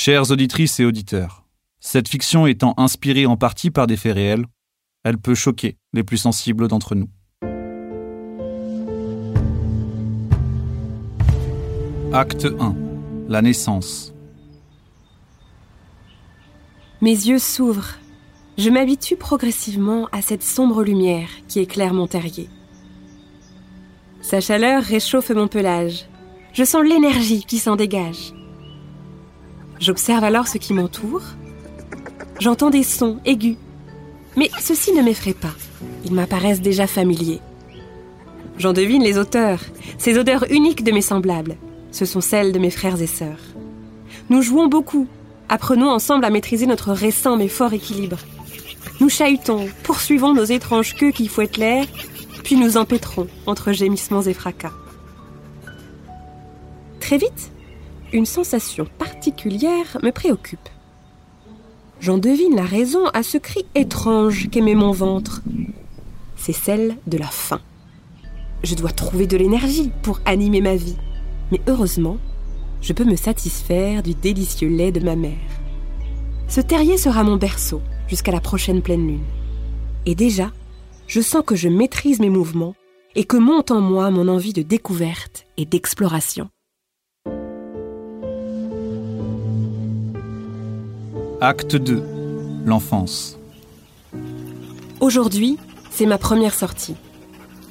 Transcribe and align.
Chères 0.00 0.30
auditrices 0.30 0.78
et 0.78 0.84
auditeurs, 0.84 1.42
cette 1.80 2.06
fiction 2.06 2.46
étant 2.46 2.72
inspirée 2.76 3.26
en 3.26 3.36
partie 3.36 3.72
par 3.72 3.88
des 3.88 3.96
faits 3.96 4.14
réels, 4.14 4.44
elle 5.02 5.18
peut 5.18 5.34
choquer 5.34 5.76
les 5.92 6.04
plus 6.04 6.18
sensibles 6.18 6.68
d'entre 6.68 6.94
nous. 6.94 7.08
Acte 12.12 12.46
1. 12.60 12.76
La 13.28 13.42
naissance. 13.42 14.14
Mes 17.00 17.10
yeux 17.10 17.40
s'ouvrent. 17.40 17.96
Je 18.56 18.70
m'habitue 18.70 19.16
progressivement 19.16 20.08
à 20.12 20.22
cette 20.22 20.44
sombre 20.44 20.84
lumière 20.84 21.28
qui 21.48 21.58
éclaire 21.58 21.92
mon 21.92 22.06
terrier. 22.06 22.48
Sa 24.20 24.40
chaleur 24.40 24.84
réchauffe 24.84 25.30
mon 25.30 25.48
pelage. 25.48 26.08
Je 26.52 26.62
sens 26.62 26.84
l'énergie 26.84 27.42
qui 27.44 27.58
s'en 27.58 27.74
dégage. 27.74 28.32
J'observe 29.80 30.24
alors 30.24 30.48
ce 30.48 30.58
qui 30.58 30.74
m'entoure. 30.74 31.22
J'entends 32.40 32.70
des 32.70 32.82
sons 32.82 33.18
aigus. 33.24 33.56
Mais 34.36 34.50
ceux-ci 34.60 34.92
ne 34.92 35.02
m'effraient 35.02 35.34
pas. 35.34 35.54
Ils 36.04 36.14
m'apparaissent 36.14 36.60
déjà 36.60 36.86
familiers. 36.86 37.40
J'en 38.58 38.72
devine 38.72 39.02
les 39.02 39.18
auteurs, 39.18 39.60
ces 39.98 40.18
odeurs 40.18 40.44
uniques 40.50 40.82
de 40.82 40.92
mes 40.92 41.02
semblables. 41.02 41.56
Ce 41.92 42.04
sont 42.04 42.20
celles 42.20 42.52
de 42.52 42.58
mes 42.58 42.70
frères 42.70 43.00
et 43.00 43.06
sœurs. 43.06 43.40
Nous 44.30 44.42
jouons 44.42 44.66
beaucoup. 44.66 45.06
Apprenons 45.48 45.88
ensemble 45.88 46.24
à 46.24 46.30
maîtriser 46.30 46.66
notre 46.66 46.92
récent 46.92 47.36
mais 47.36 47.48
fort 47.48 47.72
équilibre. 47.72 48.18
Nous 49.00 49.08
chahutons, 49.08 49.68
poursuivons 49.84 50.34
nos 50.34 50.44
étranges 50.44 50.94
queues 50.94 51.12
qui 51.12 51.28
fouettent 51.28 51.56
l'air, 51.56 51.86
puis 52.42 52.56
nous 52.56 52.76
empêtrons 52.76 53.28
entre 53.46 53.72
gémissements 53.72 54.22
et 54.22 54.34
fracas. 54.34 54.72
Très 57.00 57.16
vite, 57.16 57.50
une 58.12 58.26
sensation 58.26 58.86
particulière 58.98 59.98
me 60.02 60.10
préoccupe. 60.10 60.68
J'en 62.00 62.18
devine 62.18 62.54
la 62.54 62.64
raison 62.64 63.06
à 63.08 63.22
ce 63.22 63.38
cri 63.38 63.64
étrange 63.74 64.48
qu'émet 64.50 64.74
mon 64.74 64.92
ventre. 64.92 65.42
C'est 66.36 66.52
celle 66.52 66.96
de 67.06 67.18
la 67.18 67.26
faim. 67.26 67.60
Je 68.62 68.74
dois 68.74 68.92
trouver 68.92 69.26
de 69.26 69.36
l'énergie 69.36 69.90
pour 70.02 70.20
animer 70.24 70.60
ma 70.60 70.76
vie. 70.76 70.96
Mais 71.50 71.60
heureusement, 71.66 72.18
je 72.80 72.92
peux 72.92 73.04
me 73.04 73.16
satisfaire 73.16 74.02
du 74.02 74.14
délicieux 74.14 74.68
lait 74.68 74.92
de 74.92 75.00
ma 75.00 75.16
mère. 75.16 75.32
Ce 76.46 76.60
terrier 76.60 76.96
sera 76.96 77.24
mon 77.24 77.36
berceau 77.36 77.82
jusqu'à 78.06 78.32
la 78.32 78.40
prochaine 78.40 78.82
pleine 78.82 79.06
lune. 79.06 79.24
Et 80.06 80.14
déjà, 80.14 80.52
je 81.06 81.20
sens 81.20 81.42
que 81.44 81.56
je 81.56 81.68
maîtrise 81.68 82.20
mes 82.20 82.30
mouvements 82.30 82.74
et 83.16 83.24
que 83.24 83.36
monte 83.36 83.70
en 83.70 83.80
moi 83.80 84.10
mon 84.10 84.28
envie 84.28 84.52
de 84.52 84.62
découverte 84.62 85.46
et 85.56 85.66
d'exploration. 85.66 86.48
Acte 91.40 91.76
2. 91.76 92.02
L'enfance. 92.66 93.38
Aujourd'hui, 94.98 95.56
c'est 95.88 96.04
ma 96.04 96.18
première 96.18 96.52
sortie. 96.52 96.96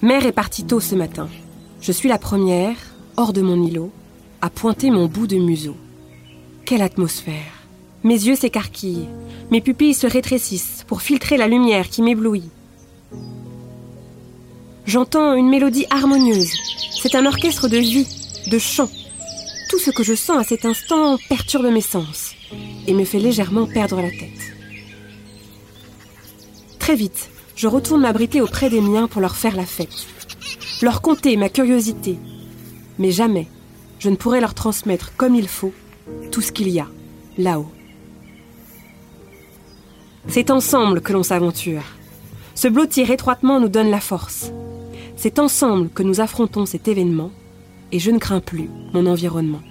Mère 0.01 0.25
est 0.25 0.31
partie 0.31 0.63
tôt 0.63 0.79
ce 0.79 0.95
matin. 0.95 1.27
Je 1.81 1.91
suis 1.91 2.07
la 2.07 2.17
première, 2.17 2.77
hors 3.17 3.33
de 3.33 3.41
mon 3.41 3.61
îlot, 3.61 3.91
à 4.41 4.49
pointer 4.49 4.89
mon 4.89 5.07
bout 5.07 5.27
de 5.27 5.35
museau. 5.35 5.75
Quelle 6.63 6.81
atmosphère 6.81 7.67
Mes 8.05 8.13
yeux 8.13 8.37
s'écarquillent, 8.37 9.09
mes 9.51 9.59
pupilles 9.59 9.93
se 9.93 10.07
rétrécissent 10.07 10.85
pour 10.87 11.01
filtrer 11.01 11.35
la 11.35 11.49
lumière 11.49 11.89
qui 11.89 12.01
m'éblouit. 12.01 12.49
J'entends 14.85 15.33
une 15.33 15.49
mélodie 15.49 15.87
harmonieuse. 15.89 16.53
C'est 17.01 17.15
un 17.15 17.25
orchestre 17.25 17.67
de 17.67 17.77
vie, 17.77 18.07
de 18.49 18.59
chant. 18.59 18.89
Tout 19.77 19.83
ce 19.83 19.91
que 19.91 20.01
je 20.01 20.15
sens 20.15 20.39
à 20.39 20.43
cet 20.43 20.65
instant 20.65 21.19
perturbe 21.29 21.67
mes 21.67 21.81
sens 21.81 22.33
et 22.87 22.95
me 22.95 23.05
fait 23.05 23.19
légèrement 23.19 23.67
perdre 23.67 24.01
la 24.01 24.09
tête. 24.09 24.55
Très 26.79 26.95
vite, 26.95 27.29
je 27.55 27.67
retourne 27.67 28.01
m'abriter 28.01 28.41
auprès 28.41 28.71
des 28.71 28.81
miens 28.81 29.07
pour 29.07 29.21
leur 29.21 29.35
faire 29.35 29.55
la 29.55 29.67
fête, 29.67 30.07
leur 30.81 31.03
conter 31.03 31.37
ma 31.37 31.49
curiosité. 31.49 32.17
Mais 32.97 33.11
jamais 33.11 33.45
je 33.99 34.09
ne 34.09 34.15
pourrai 34.15 34.41
leur 34.41 34.55
transmettre 34.55 35.15
comme 35.15 35.35
il 35.35 35.47
faut 35.47 35.73
tout 36.31 36.41
ce 36.41 36.51
qu'il 36.51 36.69
y 36.69 36.79
a 36.79 36.87
là-haut. 37.37 37.69
C'est 40.27 40.49
ensemble 40.49 41.01
que 41.01 41.13
l'on 41.13 41.21
s'aventure. 41.21 41.83
Ce 42.55 42.67
blottir 42.67 43.11
étroitement 43.11 43.59
nous 43.59 43.69
donne 43.69 43.91
la 43.91 44.01
force. 44.01 44.51
C'est 45.17 45.37
ensemble 45.37 45.89
que 45.89 46.01
nous 46.01 46.19
affrontons 46.19 46.65
cet 46.65 46.87
événement 46.87 47.29
et 47.91 47.99
je 47.99 48.11
ne 48.11 48.19
crains 48.19 48.41
plus 48.41 48.69
mon 48.93 49.05
environnement. 49.05 49.61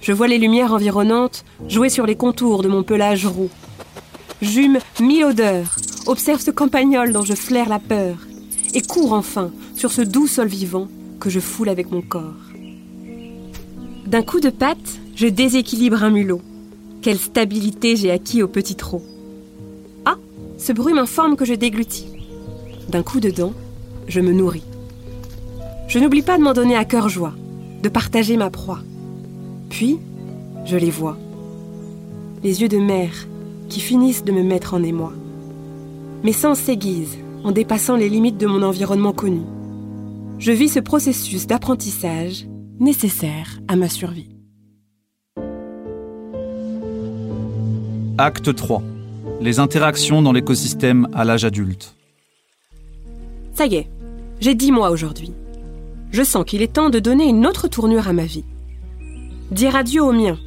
Je 0.00 0.12
vois 0.12 0.28
les 0.28 0.38
lumières 0.38 0.72
environnantes 0.72 1.44
jouer 1.68 1.88
sur 1.88 2.06
les 2.06 2.16
contours 2.16 2.62
de 2.62 2.68
mon 2.68 2.82
pelage 2.82 3.26
roux. 3.26 3.50
J'hume 4.40 4.78
mille 5.00 5.24
odeurs, 5.24 5.76
observe 6.06 6.40
ce 6.40 6.50
campagnol 6.50 7.12
dont 7.12 7.22
je 7.22 7.34
flaire 7.34 7.68
la 7.68 7.78
peur, 7.78 8.16
et 8.74 8.80
cours 8.80 9.12
enfin 9.12 9.50
sur 9.74 9.92
ce 9.92 10.00
doux 10.00 10.26
sol 10.26 10.48
vivant 10.48 10.88
que 11.18 11.28
je 11.28 11.40
foule 11.40 11.68
avec 11.68 11.90
mon 11.90 12.00
corps. 12.00 12.50
D'un 14.06 14.22
coup 14.22 14.40
de 14.40 14.50
patte, 14.50 14.98
je 15.14 15.26
déséquilibre 15.26 16.02
un 16.02 16.10
mulot. 16.10 16.40
Quelle 17.02 17.18
stabilité 17.18 17.96
j'ai 17.96 18.10
acquis 18.10 18.42
au 18.42 18.48
petit 18.48 18.74
trot. 18.74 19.02
Ah, 20.04 20.16
ce 20.58 20.72
bruit 20.72 20.94
m'informe 20.94 21.36
que 21.36 21.44
je 21.44 21.54
déglutis. 21.54 22.08
D'un 22.88 23.02
coup 23.02 23.20
de 23.20 23.30
dent, 23.30 23.52
je 24.08 24.20
me 24.20 24.32
nourris. 24.32 24.64
Je 25.88 25.98
n'oublie 25.98 26.22
pas 26.22 26.38
de 26.38 26.42
m'en 26.42 26.54
donner 26.54 26.76
à 26.76 26.84
cœur 26.84 27.08
joie, 27.08 27.34
de 27.82 27.88
partager 27.88 28.36
ma 28.36 28.50
proie. 28.50 28.80
Puis, 29.70 29.98
je 30.66 30.76
les 30.76 30.90
vois. 30.90 31.16
Les 32.42 32.60
yeux 32.60 32.68
de 32.68 32.78
mère 32.78 33.26
qui 33.68 33.80
finissent 33.80 34.24
de 34.24 34.32
me 34.32 34.42
mettre 34.42 34.74
en 34.74 34.82
émoi. 34.82 35.12
Mes 36.22 36.32
sens 36.32 36.58
s'aiguisent 36.58 37.18
en 37.44 37.52
dépassant 37.52 37.96
les 37.96 38.10
limites 38.10 38.36
de 38.36 38.46
mon 38.46 38.62
environnement 38.62 39.12
connu. 39.12 39.40
Je 40.38 40.52
vis 40.52 40.68
ce 40.68 40.80
processus 40.80 41.46
d'apprentissage 41.46 42.46
nécessaire 42.78 43.60
à 43.68 43.76
ma 43.76 43.88
survie. 43.88 44.28
Acte 48.18 48.54
3. 48.54 48.82
Les 49.40 49.60
interactions 49.60 50.20
dans 50.20 50.32
l'écosystème 50.32 51.08
à 51.14 51.24
l'âge 51.24 51.44
adulte. 51.44 51.94
Ça 53.54 53.66
y 53.66 53.76
est, 53.76 53.88
j'ai 54.40 54.54
dix 54.54 54.72
mois 54.72 54.90
aujourd'hui. 54.90 55.32
Je 56.10 56.22
sens 56.22 56.44
qu'il 56.44 56.60
est 56.60 56.72
temps 56.74 56.90
de 56.90 56.98
donner 56.98 57.28
une 57.28 57.46
autre 57.46 57.68
tournure 57.68 58.08
à 58.08 58.12
ma 58.12 58.24
vie. 58.24 58.44
Dire 59.50 59.74
adieu 59.74 60.00
au 60.00 60.12
mien, 60.12 60.38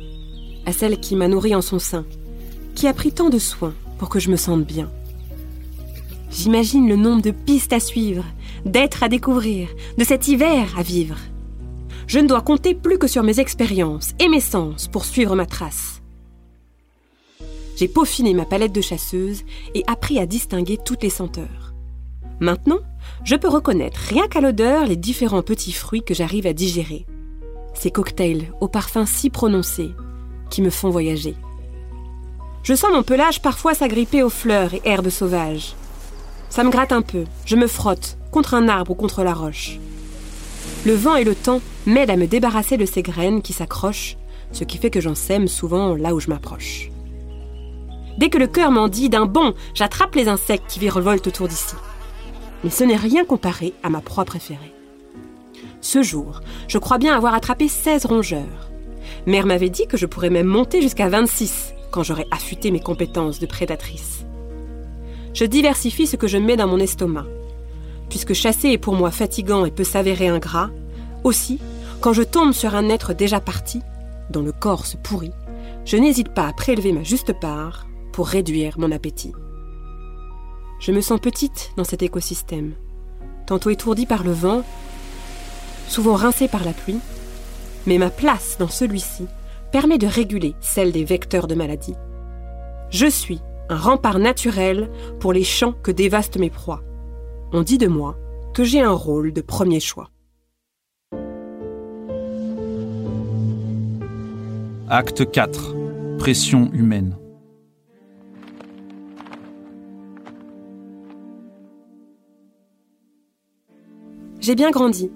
à 0.66 0.72
celle 0.72 0.98
qui 0.98 1.18
m'a 1.18 1.28
nourri 1.28 1.54
en 1.54 1.62
son 1.62 1.78
sein, 1.78 2.06
qui 2.74 2.88
a 2.88 2.94
pris 2.94 3.12
tant 3.12 3.30
de 3.30 3.38
soins 3.38 3.74
pour 3.98 4.08
que 4.08 4.18
je 4.18 4.32
me 4.32 4.38
sente 4.38 4.64
bien. 4.64 4.90
J'imagine 6.32 6.88
le 6.88 6.96
nombre 6.96 7.22
de 7.22 7.32
pistes 7.32 7.74
à 7.74 7.82
suivre, 7.82 8.24
d'êtres 8.66 9.04
à 9.04 9.10
découvrir, 9.10 9.68
de 9.98 10.06
cet 10.06 10.30
hiver 10.30 10.74
à 10.78 10.84
vivre. 10.84 11.18
Je 12.08 12.20
ne 12.20 12.30
dois 12.30 12.42
compter 12.42 12.76
plus 12.76 12.98
que 12.98 13.08
sur 13.08 13.24
mes 13.24 13.42
expériences 13.42 14.14
et 14.20 14.30
mes 14.30 14.40
sens 14.40 14.88
pour 14.88 15.04
suivre 15.04 15.36
ma 15.36 15.46
trace. 15.46 16.02
J'ai 17.76 17.90
peaufiné 17.90 18.34
ma 18.34 18.46
palette 18.46 18.74
de 18.74 18.82
chasseuse 18.82 19.44
et 19.76 19.84
appris 19.86 20.18
à 20.18 20.26
distinguer 20.26 20.78
toutes 20.78 21.04
les 21.04 21.10
senteurs. 21.10 21.74
Maintenant, 22.40 22.80
je 23.26 23.36
peux 23.36 23.50
reconnaître 23.50 24.00
rien 24.00 24.30
qu'à 24.30 24.40
l'odeur 24.40 24.86
les 24.86 24.96
différents 24.96 25.44
petits 25.44 25.74
fruits 25.74 26.04
que 26.04 26.14
j'arrive 26.14 26.48
à 26.48 26.54
digérer 26.54 27.06
ces 27.74 27.92
cocktails 27.92 28.52
au 28.62 28.68
parfum 28.68 29.06
si 29.06 29.30
prononcé 29.30 29.92
qui 30.50 30.62
me 30.62 30.70
font 30.70 30.90
voyager. 30.90 31.36
Je 32.64 32.74
sens 32.74 32.92
mon 32.94 33.04
pelage 33.04 33.42
parfois 33.42 33.74
s'agripper 33.74 34.24
aux 34.24 34.30
fleurs 34.30 34.74
et 34.74 34.82
herbes 34.86 35.10
sauvages. 35.10 35.76
Ça 36.50 36.64
me 36.64 36.70
gratte 36.70 36.92
un 36.92 37.02
peu, 37.02 37.26
je 37.46 37.56
me 37.56 37.68
frotte 37.68 38.18
contre 38.32 38.54
un 38.54 38.68
arbre 38.68 38.92
ou 38.92 38.96
contre 38.96 39.24
la 39.24 39.34
roche. 39.34 39.80
Le 40.86 40.94
vent 40.94 41.16
et 41.16 41.24
le 41.24 41.36
temps 41.36 41.62
m'aident 41.86 42.12
à 42.12 42.16
me 42.16 42.28
débarrasser 42.28 42.78
de 42.78 42.86
ces 42.86 43.02
graines 43.02 43.42
qui 43.42 43.54
s'accrochent, 43.54 44.18
ce 44.52 44.64
qui 44.64 44.78
fait 44.78 44.90
que 44.90 45.02
j'en 45.02 45.16
sème 45.16 45.48
souvent 45.48 45.96
là 45.96 46.14
où 46.14 46.20
je 46.20 46.30
m'approche. 46.30 46.90
Dès 48.18 48.30
que 48.30 48.38
le 48.38 48.48
cœur 48.48 48.72
m'en 48.72 48.88
dit 48.88 49.10
d'un 49.10 49.26
bond, 49.26 49.54
j'attrape 49.74 50.16
les 50.16 50.28
insectes 50.28 50.66
qui 50.68 50.80
virevoltent 50.80 51.28
autour 51.28 51.48
d'ici. 51.48 51.76
Mais 52.64 52.70
ce 52.70 52.84
n'est 52.84 52.96
rien 52.96 53.26
comparé 53.26 53.74
à 53.82 53.90
ma 53.90 54.02
proie 54.02 54.26
préférée. 54.26 54.74
Ce 55.84 56.02
jour, 56.02 56.40
je 56.70 56.78
crois 56.78 56.98
bien 56.98 57.14
avoir 57.14 57.34
attrapé 57.34 57.68
16 57.68 58.06
rongeurs. 58.06 58.72
Mère 59.28 59.46
m'avait 59.46 59.70
dit 59.70 59.86
que 59.86 59.98
je 59.98 60.06
pourrais 60.06 60.30
même 60.30 60.48
monter 60.48 60.82
jusqu'à 60.82 61.10
26 61.10 61.74
quand 61.92 62.04
j'aurai 62.04 62.26
affûté 62.32 62.72
mes 62.72 62.80
compétences 62.80 63.40
de 63.40 63.46
prédatrice. 63.46 64.24
Je 65.34 65.44
diversifie 65.44 66.08
ce 66.08 66.16
que 66.16 66.26
je 66.26 66.38
mets 66.38 66.56
dans 66.56 66.68
mon 66.68 66.80
estomac. 66.80 67.26
Puisque 68.10 68.34
chasser 68.34 68.70
est 68.70 68.78
pour 68.78 68.96
moi 68.96 69.12
fatigant 69.12 69.66
et 69.66 69.72
peut 69.72 69.84
s'avérer 69.84 70.30
ingrat, 70.30 70.70
aussi, 71.26 71.60
quand 72.00 72.14
je 72.14 72.24
tombe 72.24 72.54
sur 72.54 72.76
un 72.76 72.88
être 72.88 73.14
déjà 73.14 73.42
parti, 73.42 73.82
dont 74.30 74.42
le 74.42 74.54
corps 74.54 74.86
se 74.86 74.96
pourrit, 74.96 75.34
je 75.84 75.98
n'hésite 75.98 76.34
pas 76.34 76.48
à 76.48 76.54
prélever 76.54 76.94
ma 76.94 77.04
juste 77.04 77.38
part 77.42 77.88
pour 78.14 78.28
réduire 78.28 78.80
mon 78.80 78.94
appétit. 78.94 79.34
Je 80.80 80.94
me 80.94 81.02
sens 81.02 81.20
petite 81.20 81.72
dans 81.76 81.84
cet 81.84 82.04
écosystème, 82.04 82.72
tantôt 83.48 83.70
étourdie 83.70 84.06
par 84.06 84.24
le 84.24 84.32
vent, 84.32 84.64
souvent 85.94 86.16
rincé 86.16 86.48
par 86.48 86.66
la 86.66 86.74
pluie, 86.74 87.00
mais 87.86 88.00
ma 88.00 88.10
place 88.10 88.58
dans 88.58 88.68
celui-ci 88.68 89.28
permet 89.72 90.00
de 90.00 90.08
réguler 90.08 90.56
celle 90.60 90.92
des 90.92 91.04
vecteurs 91.04 91.46
de 91.46 91.54
maladie. 91.54 91.94
Je 92.90 93.06
suis 93.06 93.42
un 93.70 93.78
rempart 93.78 94.18
naturel 94.18 94.90
pour 95.20 95.34
les 95.34 95.44
champs 95.44 95.74
que 95.84 95.92
dévastent 95.92 96.40
mes 96.40 96.50
proies. 96.50 96.82
On 97.52 97.62
dit 97.62 97.78
de 97.78 97.86
moi 97.86 98.18
que 98.56 98.64
j'ai 98.64 98.82
un 98.82 98.92
rôle 98.92 99.34
de 99.34 99.42
premier 99.42 99.80
choix. 99.80 100.10
Acte 104.90 105.30
4. 105.30 105.76
Pression 106.18 106.72
humaine. 106.74 107.16
J'ai 114.40 114.56
bien 114.56 114.72
grandi. 114.72 115.12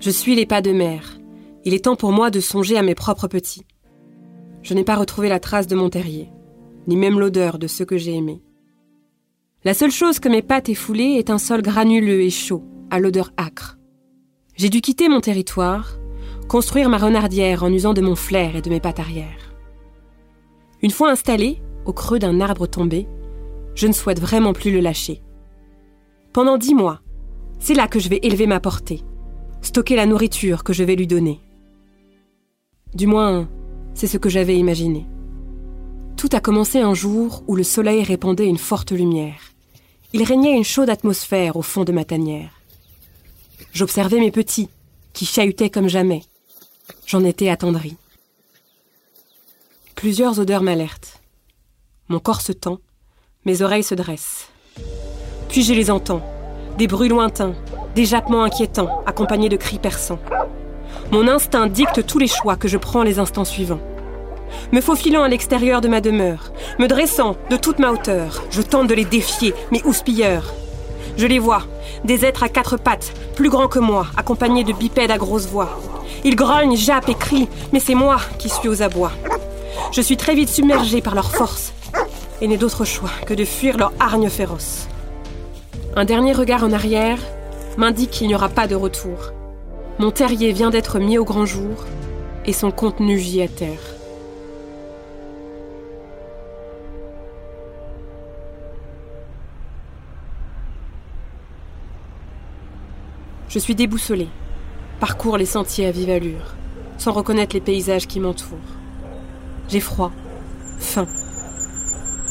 Je 0.00 0.10
suis 0.10 0.36
les 0.36 0.46
pas 0.46 0.62
de 0.62 0.70
mère. 0.70 1.18
Il 1.64 1.74
est 1.74 1.84
temps 1.84 1.96
pour 1.96 2.12
moi 2.12 2.30
de 2.30 2.38
songer 2.38 2.76
à 2.76 2.82
mes 2.82 2.94
propres 2.94 3.26
petits. 3.26 3.66
Je 4.62 4.74
n'ai 4.74 4.84
pas 4.84 4.94
retrouvé 4.94 5.28
la 5.28 5.40
trace 5.40 5.66
de 5.66 5.74
mon 5.74 5.90
terrier, 5.90 6.30
ni 6.86 6.96
même 6.96 7.18
l'odeur 7.18 7.58
de 7.58 7.66
ceux 7.66 7.84
que 7.84 7.96
j'ai 7.96 8.14
aimés. 8.14 8.42
La 9.64 9.74
seule 9.74 9.90
chose 9.90 10.20
que 10.20 10.28
mes 10.28 10.42
pattes 10.42 10.68
aient 10.68 10.74
foulée 10.74 11.16
est 11.18 11.30
un 11.30 11.38
sol 11.38 11.62
granuleux 11.62 12.20
et 12.20 12.30
chaud, 12.30 12.62
à 12.90 13.00
l'odeur 13.00 13.32
âcre. 13.36 13.76
J'ai 14.54 14.68
dû 14.68 14.80
quitter 14.80 15.08
mon 15.08 15.20
territoire, 15.20 15.98
construire 16.48 16.88
ma 16.88 16.98
renardière 16.98 17.64
en 17.64 17.72
usant 17.72 17.92
de 17.92 18.00
mon 18.00 18.14
flair 18.14 18.54
et 18.54 18.62
de 18.62 18.70
mes 18.70 18.80
pattes 18.80 19.00
arrière. 19.00 19.56
Une 20.80 20.92
fois 20.92 21.10
installé, 21.10 21.60
au 21.86 21.92
creux 21.92 22.20
d'un 22.20 22.40
arbre 22.40 22.68
tombé, 22.68 23.08
je 23.74 23.88
ne 23.88 23.92
souhaite 23.92 24.20
vraiment 24.20 24.52
plus 24.52 24.70
le 24.70 24.78
lâcher. 24.78 25.22
Pendant 26.32 26.56
dix 26.56 26.74
mois, 26.74 27.00
c'est 27.58 27.74
là 27.74 27.88
que 27.88 27.98
je 27.98 28.08
vais 28.08 28.20
élever 28.22 28.46
ma 28.46 28.60
portée, 28.60 29.02
stocker 29.62 29.96
la 29.96 30.06
nourriture 30.06 30.64
que 30.64 30.72
je 30.72 30.84
vais 30.84 30.96
lui 30.96 31.06
donner. 31.06 31.40
Du 32.94 33.06
moins, 33.06 33.48
c'est 33.94 34.06
ce 34.06 34.18
que 34.18 34.28
j'avais 34.28 34.56
imaginé. 34.56 35.06
Tout 36.16 36.28
a 36.32 36.40
commencé 36.40 36.80
un 36.80 36.94
jour 36.94 37.42
où 37.46 37.54
le 37.54 37.62
soleil 37.62 38.02
répandait 38.02 38.46
une 38.46 38.58
forte 38.58 38.92
lumière. 38.92 39.40
Il 40.12 40.22
régnait 40.22 40.56
une 40.56 40.64
chaude 40.64 40.90
atmosphère 40.90 41.56
au 41.56 41.62
fond 41.62 41.84
de 41.84 41.92
ma 41.92 42.04
tanière. 42.04 42.50
J'observais 43.72 44.20
mes 44.20 44.30
petits, 44.30 44.68
qui 45.12 45.26
chahutaient 45.26 45.70
comme 45.70 45.88
jamais. 45.88 46.22
J'en 47.06 47.24
étais 47.24 47.48
attendri. 47.48 47.96
Plusieurs 49.94 50.38
odeurs 50.38 50.62
m'alertent. 50.62 51.20
Mon 52.08 52.20
corps 52.20 52.40
se 52.40 52.52
tend, 52.52 52.78
mes 53.44 53.62
oreilles 53.62 53.82
se 53.82 53.94
dressent. 53.94 54.48
Puis 55.48 55.62
je 55.62 55.74
les 55.74 55.90
entends, 55.90 56.22
des 56.78 56.86
bruits 56.86 57.08
lointains, 57.08 57.54
des 57.94 58.04
jappements 58.04 58.44
inquiétants, 58.44 59.02
accompagnés 59.06 59.48
de 59.48 59.56
cris 59.56 59.78
perçants. 59.78 60.18
Mon 61.10 61.28
instinct 61.28 61.66
dicte 61.66 62.06
tous 62.06 62.18
les 62.18 62.26
choix 62.26 62.56
que 62.56 62.68
je 62.68 62.76
prends 62.76 63.02
les 63.02 63.18
instants 63.18 63.44
suivants. 63.44 63.80
Me 64.72 64.80
faufilant 64.80 65.22
à 65.22 65.28
l'extérieur 65.28 65.80
de 65.80 65.88
ma 65.88 66.00
demeure, 66.00 66.52
me 66.78 66.86
dressant 66.86 67.36
de 67.50 67.56
toute 67.56 67.78
ma 67.78 67.90
hauteur, 67.90 68.42
je 68.50 68.62
tente 68.62 68.88
de 68.88 68.94
les 68.94 69.04
défier, 69.04 69.54
mes 69.72 69.82
houspilleurs. 69.84 70.52
Je 71.16 71.26
les 71.26 71.38
vois, 71.38 71.62
des 72.04 72.24
êtres 72.24 72.42
à 72.42 72.48
quatre 72.48 72.78
pattes, 72.78 73.12
plus 73.34 73.50
grands 73.50 73.68
que 73.68 73.78
moi, 73.78 74.06
accompagnés 74.16 74.64
de 74.64 74.72
bipèdes 74.72 75.10
à 75.10 75.18
grosse 75.18 75.46
voix. 75.46 75.80
Ils 76.24 76.36
grognent, 76.36 76.76
jappent 76.76 77.08
et 77.08 77.14
crient, 77.14 77.48
mais 77.72 77.80
c'est 77.80 77.94
moi 77.94 78.18
qui 78.38 78.48
suis 78.48 78.68
aux 78.68 78.82
abois. 78.82 79.12
Je 79.92 80.00
suis 80.00 80.16
très 80.16 80.34
vite 80.34 80.48
submergée 80.48 81.00
par 81.00 81.14
leur 81.14 81.30
force 81.30 81.72
et 82.40 82.46
n'ai 82.46 82.56
d'autre 82.56 82.84
choix 82.84 83.10
que 83.26 83.34
de 83.34 83.44
fuir 83.44 83.76
leur 83.76 83.92
hargne 83.98 84.28
féroce. 84.28 84.88
Un 85.96 86.04
dernier 86.04 86.32
regard 86.32 86.62
en 86.62 86.72
arrière 86.72 87.18
m'indique 87.78 88.10
qu'il 88.10 88.26
n'y 88.26 88.34
aura 88.34 88.48
pas 88.48 88.66
de 88.66 88.74
retour. 88.74 89.32
Mon 90.00 90.10
terrier 90.10 90.50
vient 90.50 90.70
d'être 90.70 90.98
mis 90.98 91.16
au 91.16 91.24
grand 91.24 91.46
jour 91.46 91.84
et 92.44 92.52
son 92.52 92.72
contenu 92.72 93.18
gît 93.18 93.42
à 93.42 93.48
terre. 93.48 93.78
Je 103.48 103.60
suis 103.60 103.76
déboussolée, 103.76 104.28
parcours 104.98 105.38
les 105.38 105.46
sentiers 105.46 105.86
à 105.86 105.92
vive 105.92 106.10
allure, 106.10 106.54
sans 106.98 107.12
reconnaître 107.12 107.54
les 107.54 107.60
paysages 107.60 108.08
qui 108.08 108.18
m'entourent. 108.18 108.58
J'ai 109.68 109.80
froid, 109.80 110.10
faim, 110.80 111.06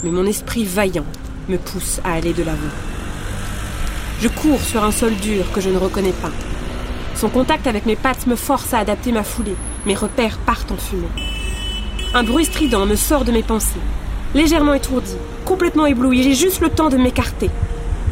mais 0.04 0.12
mon 0.12 0.26
esprit 0.26 0.66
vaillant 0.66 1.06
me 1.48 1.58
pousse 1.58 2.02
à 2.04 2.14
aller 2.14 2.34
de 2.34 2.44
l'avant. 2.44 2.97
Je 4.20 4.30
cours 4.30 4.62
sur 4.62 4.84
un 4.84 4.92
sol 4.92 5.14
dur 5.16 5.52
que 5.52 5.62
je 5.62 5.70
ne 5.70 5.78
reconnais 5.78 6.12
pas. 6.12 6.32
Son 7.14 7.30
contact 7.30 7.68
avec 7.68 7.86
mes 7.86 7.96
pattes 7.96 8.26
me 8.26 8.36
force 8.36 8.74
à 8.74 8.80
adapter 8.80 9.12
ma 9.12 9.24
foulée. 9.24 9.56
Mes 9.86 9.94
repères 9.94 10.40
partent 10.40 10.72
en 10.72 10.78
fumée. 10.78 11.08
Un 12.16 12.24
bruit 12.24 12.46
strident 12.46 12.88
me 12.88 12.96
sort 12.96 13.26
de 13.26 13.32
mes 13.32 13.44
pensées. 13.44 13.80
Légèrement 14.34 14.74
étourdi, 14.74 15.14
complètement 15.46 15.86
ébloui, 15.86 16.24
j'ai 16.24 16.34
juste 16.34 16.62
le 16.62 16.70
temps 16.70 16.90
de 16.90 16.98
m'écarter. 16.98 17.52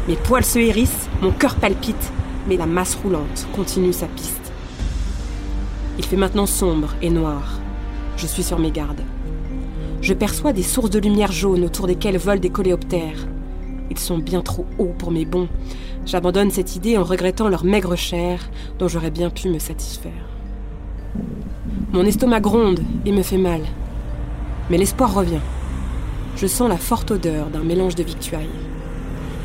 Mes 0.06 0.14
poils 0.14 0.44
se 0.44 0.60
hérissent, 0.60 1.08
mon 1.22 1.32
cœur 1.32 1.56
palpite, 1.56 2.12
mais 2.48 2.56
la 2.56 2.66
masse 2.66 2.94
roulante 2.94 3.48
continue 3.54 3.92
sa 3.92 4.06
piste. 4.06 4.52
Il 5.98 6.04
fait 6.04 6.16
maintenant 6.16 6.46
sombre 6.46 6.94
et 7.02 7.10
noir. 7.10 7.58
Je 8.16 8.26
suis 8.26 8.44
sur 8.44 8.60
mes 8.60 8.70
gardes. 8.70 9.02
Je 10.02 10.14
perçois 10.14 10.52
des 10.52 10.62
sources 10.62 10.90
de 10.90 11.00
lumière 11.00 11.32
jaune 11.32 11.64
autour 11.64 11.88
desquelles 11.88 12.18
volent 12.18 12.40
des 12.40 12.50
coléoptères. 12.50 13.26
Ils 13.90 13.98
sont 13.98 14.18
bien 14.18 14.42
trop 14.42 14.66
hauts 14.78 14.94
pour 14.98 15.10
mes 15.10 15.24
bons. 15.24 15.48
J'abandonne 16.06 16.52
cette 16.52 16.76
idée 16.76 16.96
en 16.96 17.02
regrettant 17.02 17.48
leur 17.48 17.64
maigre 17.64 17.96
chair 17.96 18.38
dont 18.78 18.86
j'aurais 18.86 19.10
bien 19.10 19.28
pu 19.28 19.48
me 19.48 19.58
satisfaire. 19.58 20.12
Mon 21.92 22.04
estomac 22.04 22.38
gronde 22.38 22.78
et 23.04 23.10
me 23.10 23.24
fait 23.24 23.38
mal. 23.38 23.62
Mais 24.70 24.78
l'espoir 24.78 25.12
revient. 25.12 25.40
Je 26.36 26.46
sens 26.46 26.68
la 26.68 26.76
forte 26.76 27.10
odeur 27.10 27.48
d'un 27.48 27.64
mélange 27.64 27.96
de 27.96 28.04
victuailles. 28.04 28.46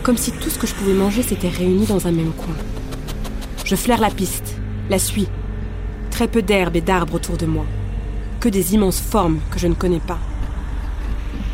Comme 0.04 0.18
si 0.18 0.32
tout 0.34 0.52
ce 0.52 0.60
que 0.60 0.68
je 0.68 0.76
pouvais 0.76 0.94
manger 0.94 1.24
s'était 1.24 1.50
réuni 1.50 1.88
dans 1.88 2.06
un 2.06 2.12
même 2.12 2.34
coin. 2.34 2.56
Je 3.66 3.76
flaire 3.76 4.02
la 4.02 4.12
piste, 4.12 4.56
la 4.88 5.00
suis. 5.00 5.28
Très 6.12 6.28
peu 6.28 6.44
d'herbe 6.44 6.76
et 6.76 6.82
d'arbres 6.82 7.16
autour 7.16 7.38
de 7.38 7.48
moi. 7.48 7.66
Que 8.40 8.50
des 8.50 8.76
immenses 8.76 9.02
formes 9.02 9.40
que 9.50 9.58
je 9.58 9.68
ne 9.68 9.74
connais 9.74 10.00
pas. 10.00 10.20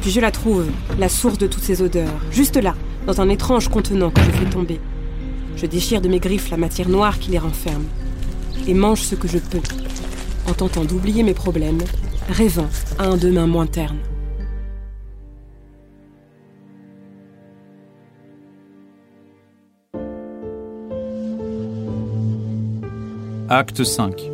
Puis 0.01 0.11
je 0.11 0.19
la 0.19 0.31
trouve, 0.31 0.65
la 0.99 1.07
source 1.07 1.37
de 1.37 1.47
toutes 1.47 1.63
ces 1.63 1.81
odeurs, 1.81 2.19
juste 2.29 2.57
là, 2.57 2.75
dans 3.05 3.21
un 3.21 3.29
étrange 3.29 3.69
contenant 3.69 4.09
que 4.09 4.21
je 4.21 4.31
fais 4.31 4.49
tomber. 4.49 4.81
Je 5.57 5.65
déchire 5.65 6.01
de 6.01 6.07
mes 6.07 6.19
griffes 6.19 6.51
la 6.51 6.57
matière 6.57 6.87
noire 6.87 7.17
qui 7.17 7.31
les 7.31 7.39
renferme, 7.39 7.85
et 8.67 8.75
mange 8.75 9.01
ce 9.01 9.15
que 9.15 9.27
je 9.27 9.39
peux, 9.39 9.61
en 10.47 10.53
tentant 10.53 10.85
d'oublier 10.85 11.23
mes 11.23 11.33
problèmes, 11.33 11.81
rêvant 12.29 12.69
à 12.99 13.07
un 13.07 13.17
demain 13.17 13.47
moins 13.47 13.65
terne. 13.65 13.97
Acte 23.49 23.83
5. 23.83 24.29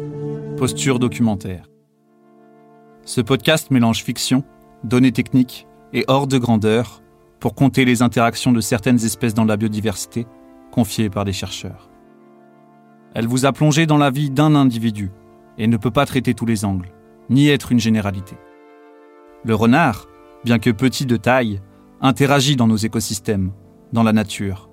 Posture 0.57 0.99
documentaire. 0.99 1.69
Ce 3.05 3.21
podcast 3.21 3.71
mélange 3.71 4.03
fiction, 4.03 4.43
données 4.83 5.13
techniques 5.13 5.67
et 5.93 6.03
hors 6.09 6.27
de 6.27 6.37
grandeur 6.37 7.01
pour 7.39 7.55
compter 7.55 7.85
les 7.85 8.01
interactions 8.01 8.51
de 8.51 8.59
certaines 8.59 9.05
espèces 9.05 9.33
dans 9.33 9.45
la 9.45 9.55
biodiversité, 9.55 10.25
confiées 10.73 11.11
par 11.11 11.23
des 11.23 11.33
chercheurs. 11.33 11.87
Elle 13.13 13.27
vous 13.27 13.45
a 13.45 13.53
plongé 13.53 13.85
dans 13.85 13.99
la 13.99 14.09
vie 14.09 14.31
d'un 14.31 14.55
individu 14.55 15.11
et 15.59 15.67
ne 15.67 15.77
peut 15.77 15.91
pas 15.91 16.07
traiter 16.07 16.33
tous 16.33 16.47
les 16.47 16.65
angles, 16.65 16.91
ni 17.29 17.47
être 17.47 17.71
une 17.71 17.79
généralité. 17.79 18.35
Le 19.43 19.53
renard, 19.53 20.07
bien 20.43 20.57
que 20.57 20.71
petit 20.71 21.05
de 21.05 21.15
taille, 21.15 21.61
interagit 22.01 22.55
dans 22.55 22.65
nos 22.65 22.75
écosystèmes, 22.75 23.51
dans 23.93 24.01
la 24.01 24.13
nature. 24.13 24.71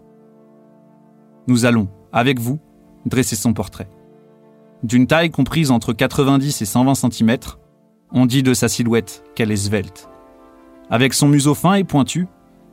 Nous 1.49 1.67
allons, 1.67 1.89
avec 2.13 2.41
vous, 2.41 2.59
dresser 3.05 3.37
son 3.37 3.53
portrait. 3.53 3.91
D'une 4.83 5.07
taille 5.07 5.31
comprise 5.31 5.71
entre 5.71 5.93
90 5.93 6.63
et 6.63 6.65
120 6.65 6.95
cm, 6.95 7.37
on 8.11 8.25
dit 8.25 8.43
de 8.43 8.55
sa 8.55 8.69
silhouette 8.69 9.23
qu'elle 9.35 9.51
est 9.51 9.69
svelte. 9.69 10.09
Avec 10.89 11.13
son 11.13 11.29
museau 11.29 11.55
fin 11.55 11.75
et 11.75 11.85
pointu, 11.85 12.27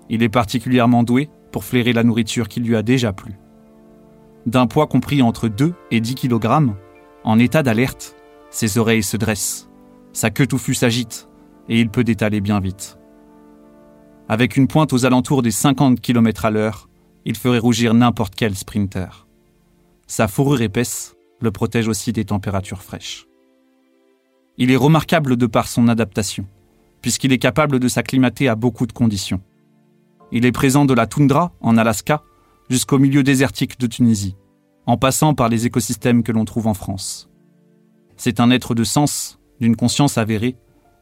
il 0.09 0.23
est 0.23 0.29
particulièrement 0.29 1.03
doué 1.03 1.29
pour 1.51 1.63
flairer 1.63 1.93
la 1.93 2.03
nourriture 2.03 2.47
qui 2.47 2.59
lui 2.59 2.75
a 2.75 2.81
déjà 2.81 3.13
plu. 3.13 3.33
D'un 4.45 4.67
poids 4.67 4.87
compris 4.87 5.21
entre 5.21 5.47
2 5.47 5.73
et 5.91 5.99
10 5.99 6.15
kg, 6.15 6.71
en 7.23 7.39
état 7.39 7.63
d'alerte, 7.63 8.15
ses 8.49 8.77
oreilles 8.77 9.03
se 9.03 9.17
dressent, 9.17 9.69
sa 10.13 10.29
queue 10.29 10.47
touffue 10.47 10.73
s'agite, 10.73 11.27
et 11.69 11.79
il 11.79 11.89
peut 11.89 12.03
détaler 12.03 12.39
bien 12.39 12.59
vite. 12.59 12.97
Avec 14.29 14.57
une 14.57 14.67
pointe 14.67 14.93
aux 14.93 15.05
alentours 15.05 15.41
des 15.41 15.51
50 15.51 15.99
km 15.99 16.45
à 16.45 16.51
l'heure, 16.51 16.89
il 17.25 17.35
ferait 17.35 17.59
rougir 17.59 17.93
n'importe 17.93 18.35
quel 18.35 18.55
sprinter. 18.55 19.27
Sa 20.07 20.27
fourrure 20.27 20.61
épaisse 20.61 21.15
le 21.41 21.51
protège 21.51 21.87
aussi 21.87 22.13
des 22.13 22.25
températures 22.25 22.81
fraîches. 22.81 23.25
Il 24.57 24.71
est 24.71 24.77
remarquable 24.77 25.35
de 25.35 25.45
par 25.45 25.67
son 25.67 25.87
adaptation 25.87 26.47
puisqu'il 27.01 27.31
est 27.31 27.37
capable 27.37 27.79
de 27.79 27.87
s'acclimater 27.87 28.47
à 28.47 28.55
beaucoup 28.55 28.85
de 28.85 28.91
conditions. 28.91 29.41
Il 30.31 30.45
est 30.45 30.51
présent 30.51 30.85
de 30.85 30.93
la 30.93 31.07
toundra, 31.07 31.53
en 31.61 31.77
Alaska, 31.77 32.23
jusqu'au 32.69 32.99
milieu 32.99 33.23
désertique 33.23 33.79
de 33.79 33.87
Tunisie, 33.87 34.35
en 34.85 34.97
passant 34.97 35.33
par 35.33 35.49
les 35.49 35.65
écosystèmes 35.65 36.23
que 36.23 36.31
l'on 36.31 36.45
trouve 36.45 36.67
en 36.67 36.73
France. 36.73 37.29
C'est 38.15 38.39
un 38.39 38.51
être 38.51 38.75
de 38.75 38.83
sens, 38.83 39.39
d'une 39.59 39.75
conscience 39.75 40.17
avérée, 40.17 40.57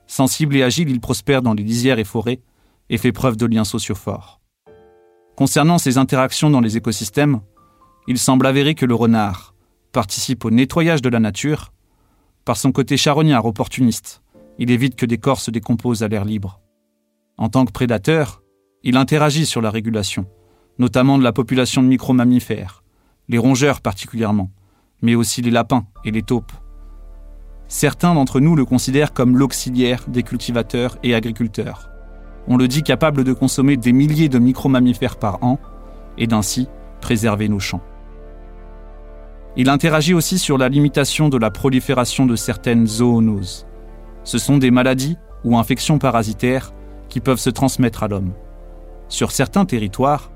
Sensible 0.07 0.55
et 0.55 0.63
agile, 0.63 0.89
il 0.89 0.99
prospère 0.99 1.41
dans 1.41 1.53
les 1.53 1.63
lisières 1.63 1.99
et 1.99 2.03
forêts 2.03 2.41
et 2.89 2.97
fait 2.97 3.11
preuve 3.11 3.37
de 3.37 3.45
liens 3.45 3.63
sociaux 3.63 3.95
forts. 3.95 4.39
Concernant 5.35 5.77
ses 5.77 5.97
interactions 5.97 6.49
dans 6.49 6.61
les 6.61 6.77
écosystèmes, 6.77 7.41
il 8.07 8.19
semble 8.19 8.45
avéré 8.45 8.75
que 8.75 8.85
le 8.85 8.95
renard 8.95 9.55
participe 9.91 10.45
au 10.45 10.51
nettoyage 10.51 11.01
de 11.01 11.09
la 11.09 11.19
nature. 11.19 11.73
Par 12.45 12.57
son 12.57 12.71
côté 12.71 12.97
charognard 12.97 13.45
opportuniste, 13.45 14.21
il 14.59 14.69
évite 14.69 14.95
que 14.95 15.05
des 15.05 15.17
corps 15.17 15.41
se 15.41 15.51
décomposent 15.51 16.03
à 16.03 16.07
l'air 16.07 16.23
libre. 16.23 16.61
En 17.37 17.49
tant 17.49 17.65
que 17.65 17.71
prédateur, 17.71 18.43
il 18.87 18.97
interagit 18.97 19.47
sur 19.47 19.61
la 19.61 19.71
régulation, 19.71 20.27
notamment 20.77 21.17
de 21.17 21.23
la 21.23 21.33
population 21.33 21.81
de 21.81 21.87
micro-mammifères, 21.87 22.83
les 23.27 23.39
rongeurs 23.39 23.81
particulièrement, 23.81 24.51
mais 25.01 25.15
aussi 25.15 25.41
les 25.41 25.49
lapins 25.49 25.87
et 26.05 26.11
les 26.11 26.21
taupes. 26.21 26.51
Certains 27.67 28.13
d'entre 28.13 28.39
nous 28.39 28.55
le 28.55 28.63
considèrent 28.63 29.11
comme 29.11 29.37
l'auxiliaire 29.37 30.03
des 30.07 30.21
cultivateurs 30.21 30.99
et 31.01 31.15
agriculteurs. 31.15 31.89
On 32.47 32.57
le 32.57 32.67
dit 32.67 32.83
capable 32.83 33.23
de 33.23 33.33
consommer 33.33 33.75
des 33.75 33.91
milliers 33.91 34.29
de 34.29 34.37
micro-mammifères 34.37 35.17
par 35.17 35.43
an 35.43 35.59
et 36.19 36.27
d'ainsi 36.27 36.67
préserver 37.01 37.49
nos 37.49 37.59
champs. 37.59 37.81
Il 39.57 39.69
interagit 39.69 40.13
aussi 40.13 40.37
sur 40.37 40.59
la 40.59 40.69
limitation 40.69 41.29
de 41.29 41.37
la 41.37 41.49
prolifération 41.49 42.27
de 42.27 42.35
certaines 42.35 42.85
zoonoses. 42.85 43.65
Ce 44.23 44.37
sont 44.37 44.59
des 44.59 44.69
maladies 44.69 45.17
ou 45.43 45.57
infections 45.57 45.97
parasitaires 45.97 46.71
qui 47.09 47.19
peuvent 47.19 47.39
se 47.39 47.49
transmettre 47.49 48.03
à 48.03 48.07
l'homme. 48.07 48.33
Sur 49.07 49.31
certains 49.31 49.65
territoires, 49.65 50.31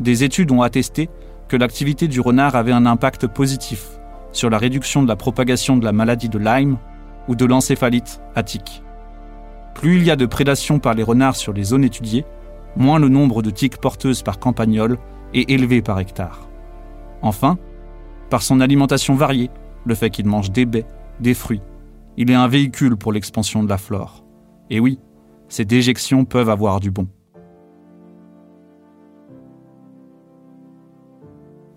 des 0.00 0.24
études 0.24 0.50
ont 0.50 0.62
attesté 0.62 1.08
que 1.48 1.56
l'activité 1.56 2.08
du 2.08 2.20
renard 2.20 2.56
avait 2.56 2.72
un 2.72 2.86
impact 2.86 3.26
positif 3.26 3.98
sur 4.32 4.50
la 4.50 4.58
réduction 4.58 5.02
de 5.02 5.08
la 5.08 5.16
propagation 5.16 5.76
de 5.76 5.84
la 5.84 5.92
maladie 5.92 6.28
de 6.28 6.38
Lyme 6.38 6.78
ou 7.26 7.34
de 7.34 7.44
l'encéphalite 7.44 8.20
attique. 8.34 8.82
Plus 9.74 9.96
il 9.96 10.04
y 10.04 10.10
a 10.10 10.16
de 10.16 10.26
prédation 10.26 10.78
par 10.78 10.94
les 10.94 11.02
renards 11.02 11.36
sur 11.36 11.52
les 11.52 11.64
zones 11.64 11.84
étudiées, 11.84 12.24
moins 12.76 12.98
le 12.98 13.08
nombre 13.08 13.42
de 13.42 13.50
tiques 13.50 13.78
porteuses 13.78 14.22
par 14.22 14.38
campagnol 14.38 14.98
est 15.34 15.50
élevé 15.50 15.82
par 15.82 15.98
hectare. 15.98 16.48
Enfin, 17.22 17.58
par 18.30 18.42
son 18.42 18.60
alimentation 18.60 19.14
variée, 19.14 19.50
le 19.84 19.94
fait 19.94 20.10
qu'il 20.10 20.26
mange 20.26 20.50
des 20.50 20.66
baies, 20.66 20.86
des 21.20 21.34
fruits, 21.34 21.62
il 22.16 22.30
est 22.30 22.34
un 22.34 22.48
véhicule 22.48 22.96
pour 22.96 23.12
l'expansion 23.12 23.62
de 23.62 23.68
la 23.68 23.78
flore. 23.78 24.24
Et 24.70 24.80
oui, 24.80 24.98
ces 25.48 25.64
déjections 25.64 26.24
peuvent 26.24 26.50
avoir 26.50 26.80
du 26.80 26.90
bon. 26.90 27.08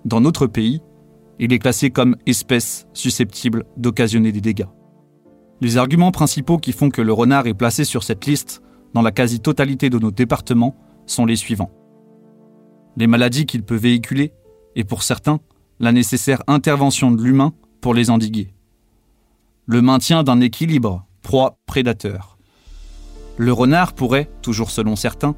Dans 0.06 0.22
notre 0.22 0.48
pays, 0.48 0.82
il 1.40 1.54
est 1.54 1.60
classé 1.60 1.90
comme 1.90 2.16
espèce 2.26 2.88
susceptible 2.94 3.66
d'occasionner 3.78 4.32
des 4.32 4.42
dégâts. 4.42 4.68
Les 5.62 5.78
arguments 5.78 6.12
principaux 6.12 6.58
qui 6.58 6.72
font 6.72 6.90
que 6.90 7.02
le 7.02 7.14
renard 7.14 7.48
est 7.48 7.54
placé 7.54 7.84
sur 7.84 8.04
cette 8.04 8.26
liste 8.26 8.62
dans 8.94 9.02
la 9.02 9.12
quasi-totalité 9.12 9.90
de 9.90 10.00
nos 10.00 10.12
départements 10.12 10.76
sont 11.06 11.26
les 11.26 11.36
suivants. 11.36 11.72
Les 12.98 13.08
maladies 13.08 13.46
qu'il 13.46 13.64
peut 13.64 13.76
véhiculer 13.76 14.34
et 14.76 14.84
pour 14.84 15.04
certains, 15.04 15.40
la 15.80 15.92
nécessaire 15.92 16.42
intervention 16.48 17.12
de 17.12 17.22
l'humain 17.22 17.54
pour 17.80 17.94
les 17.94 18.10
endiguer. 18.10 18.54
Le 19.66 19.82
maintien 19.82 20.24
d'un 20.24 20.42
équilibre 20.42 21.06
proie-prédateur. 21.22 22.38
Le 23.38 23.54
renard 23.54 23.94
pourrait, 23.94 24.30
toujours 24.42 24.72
selon 24.72 24.96
certains, 24.96 25.36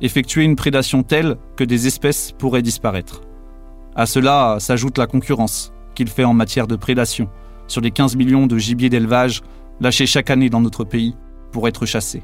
effectuer 0.00 0.44
une 0.44 0.56
prédation 0.56 1.02
telle 1.02 1.36
que 1.56 1.64
des 1.64 1.86
espèces 1.86 2.32
pourraient 2.32 2.62
disparaître. 2.62 3.22
À 3.96 4.04
cela 4.04 4.58
s'ajoute 4.60 4.98
la 4.98 5.06
concurrence 5.06 5.72
qu'il 5.94 6.08
fait 6.08 6.24
en 6.24 6.34
matière 6.34 6.66
de 6.66 6.76
prédation 6.76 7.30
sur 7.66 7.80
les 7.80 7.90
15 7.90 8.14
millions 8.16 8.46
de 8.46 8.58
gibiers 8.58 8.90
d'élevage 8.90 9.40
lâchés 9.80 10.06
chaque 10.06 10.28
année 10.28 10.50
dans 10.50 10.60
notre 10.60 10.84
pays 10.84 11.16
pour 11.50 11.66
être 11.66 11.86
chassés. 11.86 12.22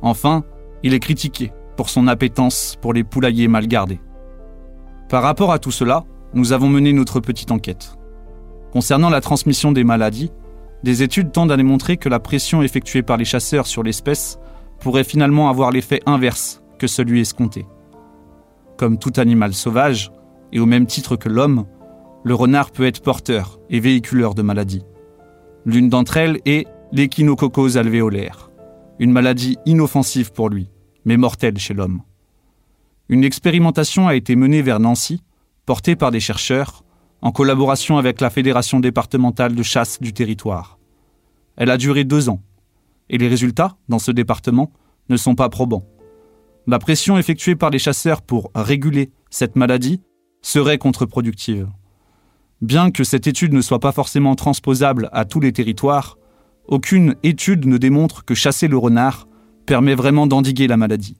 Enfin, 0.00 0.44
il 0.82 0.94
est 0.94 0.98
critiqué 0.98 1.52
pour 1.76 1.90
son 1.90 2.08
appétence 2.08 2.78
pour 2.80 2.94
les 2.94 3.04
poulaillers 3.04 3.48
mal 3.48 3.66
gardés. 3.66 4.00
Par 5.10 5.22
rapport 5.22 5.52
à 5.52 5.58
tout 5.58 5.70
cela, 5.70 6.04
nous 6.32 6.52
avons 6.52 6.70
mené 6.70 6.94
notre 6.94 7.20
petite 7.20 7.50
enquête. 7.50 7.98
Concernant 8.72 9.10
la 9.10 9.20
transmission 9.20 9.72
des 9.72 9.84
maladies, 9.84 10.32
des 10.82 11.02
études 11.02 11.32
tendent 11.32 11.52
à 11.52 11.58
démontrer 11.58 11.98
que 11.98 12.08
la 12.08 12.18
pression 12.18 12.62
effectuée 12.62 13.02
par 13.02 13.18
les 13.18 13.26
chasseurs 13.26 13.66
sur 13.66 13.82
l'espèce 13.82 14.38
pourrait 14.80 15.04
finalement 15.04 15.50
avoir 15.50 15.70
l'effet 15.70 16.00
inverse 16.06 16.62
que 16.78 16.86
celui 16.86 17.20
escompté. 17.20 17.66
Comme 18.78 18.98
tout 18.98 19.12
animal 19.18 19.52
sauvage, 19.52 20.10
et 20.52 20.60
au 20.60 20.66
même 20.66 20.86
titre 20.86 21.16
que 21.16 21.28
l'homme, 21.28 21.66
le 22.24 22.34
renard 22.34 22.70
peut 22.70 22.86
être 22.86 23.02
porteur 23.02 23.58
et 23.70 23.80
véhiculeur 23.80 24.34
de 24.34 24.42
maladies. 24.42 24.84
L'une 25.64 25.88
d'entre 25.88 26.16
elles 26.16 26.40
est 26.44 26.66
l'échinococose 26.92 27.76
alvéolaire, 27.76 28.50
une 28.98 29.12
maladie 29.12 29.56
inoffensive 29.66 30.32
pour 30.32 30.48
lui, 30.48 30.68
mais 31.04 31.16
mortelle 31.16 31.58
chez 31.58 31.74
l'homme. 31.74 32.02
Une 33.08 33.24
expérimentation 33.24 34.08
a 34.08 34.14
été 34.14 34.36
menée 34.36 34.62
vers 34.62 34.80
Nancy, 34.80 35.22
portée 35.66 35.96
par 35.96 36.10
des 36.10 36.20
chercheurs, 36.20 36.84
en 37.20 37.32
collaboration 37.32 37.98
avec 37.98 38.20
la 38.20 38.30
Fédération 38.30 38.80
départementale 38.80 39.54
de 39.54 39.62
chasse 39.62 40.00
du 40.00 40.12
territoire. 40.12 40.78
Elle 41.56 41.70
a 41.70 41.76
duré 41.76 42.04
deux 42.04 42.28
ans, 42.28 42.42
et 43.08 43.18
les 43.18 43.28
résultats, 43.28 43.76
dans 43.88 43.98
ce 43.98 44.10
département, 44.10 44.72
ne 45.08 45.16
sont 45.16 45.34
pas 45.34 45.48
probants. 45.48 45.86
La 46.66 46.78
pression 46.78 47.18
effectuée 47.18 47.56
par 47.56 47.70
les 47.70 47.78
chasseurs 47.78 48.22
pour 48.22 48.50
réguler 48.54 49.10
cette 49.30 49.56
maladie 49.56 50.00
serait 50.42 50.78
contre-productive. 50.78 51.68
Bien 52.60 52.90
que 52.90 53.04
cette 53.04 53.26
étude 53.26 53.52
ne 53.52 53.60
soit 53.60 53.80
pas 53.80 53.92
forcément 53.92 54.34
transposable 54.34 55.08
à 55.12 55.24
tous 55.24 55.40
les 55.40 55.52
territoires, 55.52 56.18
aucune 56.66 57.16
étude 57.22 57.66
ne 57.66 57.78
démontre 57.78 58.24
que 58.24 58.34
chasser 58.34 58.68
le 58.68 58.76
renard 58.76 59.26
permet 59.66 59.94
vraiment 59.94 60.26
d'endiguer 60.26 60.66
la 60.66 60.76
maladie. 60.76 61.16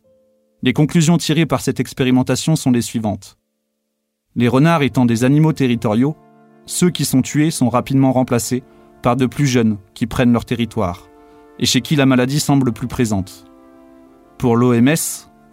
Les 0.62 0.72
conclusions 0.72 1.16
tirées 1.16 1.46
par 1.46 1.60
cette 1.60 1.80
expérimentation 1.80 2.54
sont 2.54 2.70
les 2.70 2.82
suivantes. 2.82 3.38
Les 4.36 4.48
renards 4.48 4.82
étant 4.82 5.04
des 5.04 5.24
animaux 5.24 5.52
territoriaux, 5.52 6.16
ceux 6.66 6.90
qui 6.90 7.04
sont 7.04 7.22
tués 7.22 7.50
sont 7.50 7.68
rapidement 7.68 8.12
remplacés 8.12 8.62
par 9.02 9.16
de 9.16 9.26
plus 9.26 9.46
jeunes 9.46 9.78
qui 9.94 10.06
prennent 10.06 10.32
leur 10.32 10.44
territoire, 10.44 11.08
et 11.58 11.66
chez 11.66 11.80
qui 11.80 11.96
la 11.96 12.06
maladie 12.06 12.38
semble 12.38 12.72
plus 12.72 12.86
présente. 12.86 13.44
Pour 14.38 14.56
l'OMS, 14.56 14.94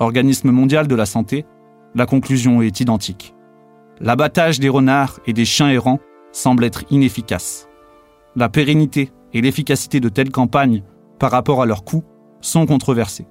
Organisme 0.02 0.52
mondial 0.52 0.88
de 0.88 0.96
la 0.96 1.06
santé, 1.06 1.46
la 1.94 2.06
conclusion 2.06 2.62
est 2.62 2.80
identique 2.80 3.36
l'abattage 4.02 4.60
des 4.60 4.70
renards 4.70 5.20
et 5.26 5.34
des 5.34 5.46
chiens 5.46 5.70
errants 5.70 6.00
semble 6.32 6.64
être 6.64 6.84
inefficace. 6.90 7.68
La 8.36 8.50
pérennité 8.50 9.12
et 9.34 9.42
l'efficacité 9.42 10.00
de 10.00 10.10
telles 10.10 10.32
campagnes 10.32 10.84
par 11.20 11.32
rapport 11.32 11.62
à 11.62 11.66
leurs 11.66 11.84
coûts 11.84 12.04
sont 12.42 12.66
controversées. 12.66 13.28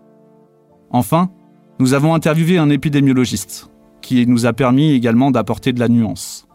Enfin, 0.91 1.31
nous 1.79 1.95
avons 1.95 2.15
interviewé 2.15 2.59
un 2.59 2.71
épidémiologiste 2.71 3.71
qui 4.01 4.27
nous 4.27 4.47
a 4.47 4.53
permis 4.53 4.93
également 4.93 5.31
d'apporter 5.31 5.73
de 5.73 5.81
la 5.81 5.89
nuance. 5.89 6.47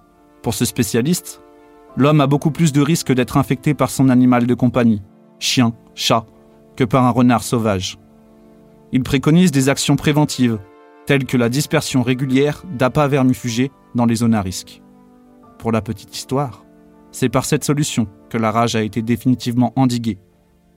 Pour 0.41 0.53
ce 0.53 0.65
spécialiste, 0.65 1.41
l'homme 1.95 2.21
a 2.21 2.27
beaucoup 2.27 2.51
plus 2.51 2.73
de 2.73 2.81
risques 2.81 3.13
d'être 3.13 3.37
infecté 3.37 3.73
par 3.73 3.89
son 3.89 4.09
animal 4.09 4.45
de 4.45 4.53
compagnie, 4.53 5.01
chien, 5.39 5.73
chat, 5.95 6.25
que 6.75 6.83
par 6.83 7.05
un 7.05 7.11
renard 7.11 7.43
sauvage. 7.43 7.97
Il 8.91 9.03
préconise 9.03 9.51
des 9.51 9.69
actions 9.69 9.95
préventives, 9.95 10.59
telles 11.05 11.25
que 11.25 11.37
la 11.37 11.49
dispersion 11.49 12.03
régulière 12.03 12.63
d'appâts 12.71 13.07
vermifugés 13.07 13.71
dans 13.95 14.05
les 14.05 14.15
zones 14.15 14.35
à 14.35 14.41
risque. 14.41 14.81
Pour 15.59 15.71
la 15.71 15.81
petite 15.81 16.15
histoire, 16.15 16.63
c'est 17.11 17.29
par 17.29 17.45
cette 17.45 17.63
solution 17.63 18.07
que 18.29 18.37
la 18.37 18.51
rage 18.51 18.75
a 18.75 18.83
été 18.83 19.01
définitivement 19.01 19.73
endiguée, 19.75 20.17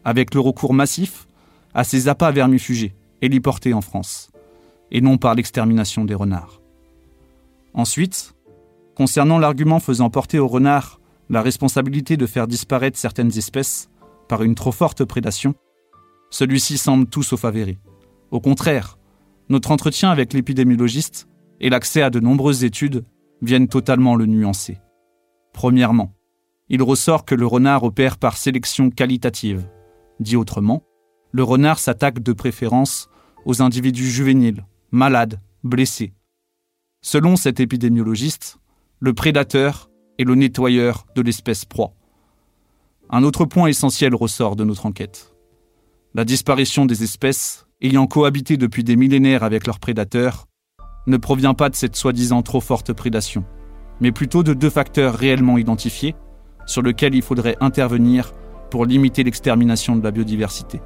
avec 0.05 0.35
le 0.35 0.41
recours 0.41 0.75
massif 0.75 1.27
à 1.75 1.85
ces 1.85 2.09
appâts 2.09 2.31
vermifugés 2.31 2.95
héliportés 3.23 3.75
en 3.75 3.81
France, 3.81 4.31
et 4.91 5.01
non 5.01 5.19
par 5.19 5.35
l'extermination 5.35 6.05
des 6.05 6.15
renards. 6.15 6.61
Ensuite, 7.75 8.35
concernant 8.95 9.39
l'argument 9.39 9.81
faisant 9.81 10.11
porter 10.11 10.39
aux 10.39 10.49
renards 10.49 11.01
la 11.29 11.43
responsabilité 11.43 12.17
de 12.17 12.27
faire 12.27 12.47
disparaître 12.47 12.99
certaines 12.99 13.37
espèces 13.37 13.89
par 14.29 14.43
une 14.43 14.55
trop 14.55 14.73
forte 14.73 15.05
prédation, 15.05 15.55
celui-ci 16.31 16.79
semble 16.79 17.07
tout 17.07 17.23
sauf 17.23 17.45
avéré. 17.45 17.79
Au 18.31 18.41
contraire, 18.41 18.96
notre 19.49 19.71
entretien 19.71 20.11
avec 20.11 20.33
l'épidémiologiste 20.33 21.29
et 21.61 21.71
l'accès 21.71 22.03
à 22.03 22.11
de 22.11 22.21
nombreuses 22.21 22.65
études 22.65 23.05
viennent 23.43 23.69
totalement 23.69 24.17
le 24.17 24.27
nuancer. 24.27 24.79
Premièrement, 25.53 26.15
il 26.69 26.83
ressort 26.83 27.25
que 27.25 27.35
le 27.35 27.47
renard 27.47 27.85
opère 27.85 28.19
par 28.19 28.37
sélection 28.37 28.91
qualitative. 28.91 29.69
Dit 30.21 30.37
autrement, 30.37 30.83
le 31.31 31.43
renard 31.43 31.79
s'attaque 31.79 32.21
de 32.21 32.33
préférence 32.33 33.09
aux 33.45 33.63
individus 33.63 34.11
juvéniles, 34.11 34.67
malades, 34.91 35.41
blessés. 35.63 36.13
Selon 37.03 37.37
cet 37.37 37.61
épidémiologiste, 37.61 38.59
le 38.99 39.13
prédateur 39.13 39.91
est 40.19 40.25
le 40.25 40.35
nettoyeur 40.35 41.07
de 41.15 41.23
l'espèce 41.23 41.65
proie. 41.65 41.93
Un 43.11 43.23
autre 43.23 43.45
point 43.45 43.69
essentiel 43.69 44.15
ressort 44.15 44.57
de 44.57 44.65
notre 44.65 44.87
enquête. 44.87 45.33
La 46.15 46.25
disparition 46.25 46.87
des 46.87 47.05
espèces 47.05 47.66
ayant 47.83 48.07
cohabité 48.07 48.57
depuis 48.57 48.85
des 48.85 48.97
millénaires 48.97 49.43
avec 49.43 49.67
leurs 49.67 49.81
prédateurs 49.81 50.47
ne 51.07 51.17
provient 51.17 51.55
pas 51.55 51.69
de 51.69 51.77
cette 51.77 51.95
soi-disant 51.95 52.43
trop 52.43 52.61
forte 52.61 52.93
prédation, 52.93 53.45
mais 54.01 54.13
plutôt 54.13 54.43
de 54.43 54.55
deux 54.55 54.71
facteurs 54.71 55.15
réellement 55.15 55.59
identifiés 55.59 56.15
sur 56.65 56.83
lesquels 56.83 57.15
il 57.15 57.23
faudrait 57.23 57.57
intervenir 57.61 58.33
pour 58.71 58.87
limiter 58.87 59.23
l'extermination 59.23 59.95
de 59.95 60.03
la 60.03 60.11
biodiversité. 60.11 60.81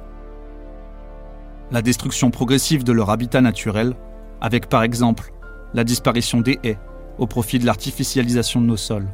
La 1.71 1.81
destruction 1.81 2.29
progressive 2.29 2.83
de 2.83 2.91
leur 2.91 3.09
habitat 3.09 3.41
naturel, 3.41 3.95
avec 4.41 4.67
par 4.67 4.83
exemple 4.83 5.31
la 5.73 5.83
disparition 5.83 6.41
des 6.41 6.59
haies 6.63 6.77
au 7.17 7.25
profit 7.25 7.57
de 7.57 7.65
l'artificialisation 7.65 8.61
de 8.61 8.65
nos 8.65 8.77
sols. 8.77 9.07